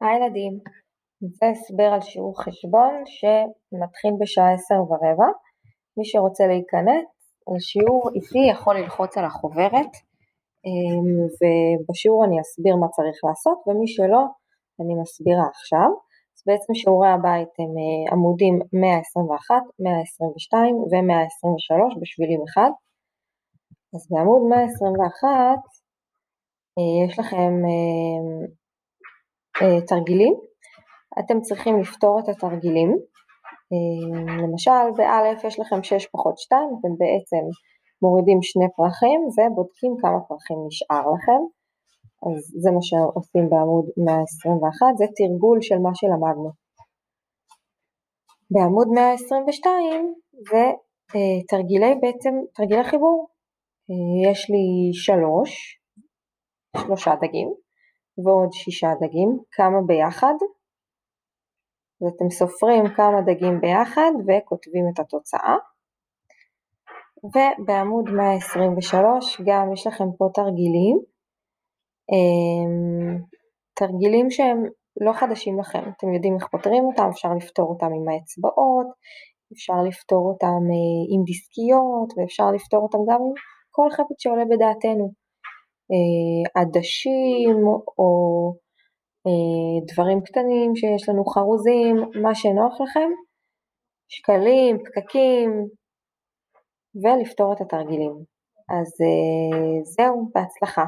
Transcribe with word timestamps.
היי 0.00 0.16
ילדים, 0.16 0.58
זה 1.20 1.46
הסבר 1.46 1.90
על 1.94 2.00
שיעור 2.00 2.42
חשבון 2.42 2.94
שמתחיל 3.06 4.12
בשעה 4.20 4.52
עשר 4.54 4.74
ורבע. 4.74 5.30
מי 5.96 6.04
שרוצה 6.04 6.46
להיכנס 6.46 7.06
לשיעור 7.54 8.02
איתי 8.14 8.42
יכול 8.52 8.78
ללחוץ 8.78 9.16
על 9.18 9.24
החוברת 9.24 9.92
אמ, 10.66 11.10
ובשיעור 11.38 12.24
אני 12.24 12.40
אסביר 12.40 12.76
מה 12.76 12.88
צריך 12.88 13.18
לעשות 13.28 13.58
ומי 13.66 13.88
שלא 13.88 14.22
אני 14.80 14.94
מסבירה 15.02 15.46
עכשיו. 15.54 15.88
אז 16.34 16.40
בעצם 16.46 16.72
שיעורי 16.74 17.08
הבית 17.08 17.52
הם 17.58 17.72
אה, 17.80 18.12
עמודים 18.12 18.54
121, 18.72 19.54
122 19.78 20.76
ו-123 20.90 22.00
בשבילים 22.00 22.40
אחד. 22.48 22.70
אז 23.94 24.02
בעמוד 24.10 24.42
121 24.50 25.28
אה, 26.78 27.06
יש 27.06 27.18
לכם 27.18 27.52
אמ, 27.70 28.59
תרגילים, 29.86 30.34
אתם 31.18 31.40
צריכים 31.40 31.80
לפתור 31.80 32.20
את 32.20 32.28
התרגילים, 32.28 32.90
אה, 33.72 34.42
למשל 34.42 34.86
באלף 34.96 35.44
יש 35.44 35.60
לכם 35.60 35.82
6 35.82 36.06
פחות 36.06 36.38
2, 36.38 36.60
אתם 36.80 36.88
בעצם 36.98 37.44
מורידים 38.02 38.38
שני 38.42 38.68
פרחים 38.76 39.20
ובודקים 39.20 39.92
כמה 40.02 40.20
פרחים 40.28 40.58
נשאר 40.66 41.04
לכם, 41.14 41.40
אז 42.26 42.38
זה 42.62 42.70
מה 42.70 42.82
שעושים 42.82 43.50
בעמוד 43.50 43.84
121, 43.96 44.96
זה 44.96 45.04
תרגול 45.16 45.58
של 45.62 45.78
מה 45.78 45.90
שלמדנו. 45.94 46.50
בעמוד 48.50 48.88
122 48.94 50.14
זה 50.50 50.64
אה, 51.14 51.38
תרגילי 51.48 51.94
בעצם, 52.02 52.34
תרגילי 52.54 52.84
חיבור, 52.84 53.28
יש 54.30 54.50
לי 54.50 54.66
שלוש, 54.92 55.80
שלושה 56.76 57.12
דגים, 57.22 57.48
ועוד 58.18 58.52
שישה 58.52 58.88
דגים, 59.00 59.38
כמה 59.52 59.78
ביחד? 59.86 60.34
אז 62.02 62.12
אתם 62.16 62.30
סופרים 62.30 62.84
כמה 62.96 63.20
דגים 63.26 63.60
ביחד 63.60 64.12
וכותבים 64.26 64.84
את 64.92 64.98
התוצאה. 64.98 65.56
ובעמוד 67.24 68.10
123 68.10 69.40
גם 69.46 69.72
יש 69.72 69.86
לכם 69.86 70.04
פה 70.18 70.28
תרגילים, 70.34 70.98
אמ, 72.10 73.18
תרגילים 73.74 74.30
שהם 74.30 74.64
לא 75.00 75.12
חדשים 75.12 75.60
לכם, 75.60 75.82
אתם 75.96 76.12
יודעים 76.14 76.34
איך 76.34 76.46
פותרים 76.46 76.84
אותם, 76.84 77.08
אפשר 77.12 77.28
לפתור 77.36 77.68
אותם 77.68 77.86
עם 77.86 78.08
האצבעות, 78.08 78.86
אפשר 79.52 79.82
לפתור 79.88 80.28
אותם 80.28 80.62
אה, 80.72 81.02
עם 81.12 81.24
דיסקיות 81.24 82.08
ואפשר 82.16 82.50
לפתור 82.54 82.82
אותם 82.82 82.98
גם 83.08 83.20
עם 83.22 83.32
כל 83.70 83.88
חפץ 83.90 84.16
שעולה 84.18 84.44
בדעתנו. 84.44 85.19
אה, 85.92 86.62
עדשים 86.62 87.56
או 87.98 88.10
אה, 89.26 89.92
דברים 89.92 90.20
קטנים 90.20 90.76
שיש 90.76 91.08
לנו 91.08 91.24
חרוזים, 91.24 91.96
מה 92.22 92.34
שנוח 92.34 92.80
לכם, 92.80 93.10
שקלים, 94.08 94.78
פקקים, 94.78 95.50
ולפתור 97.02 97.52
את 97.52 97.60
התרגילים. 97.60 98.14
אז 98.68 98.88
אה, 99.02 99.84
זהו, 99.84 100.30
בהצלחה. 100.34 100.84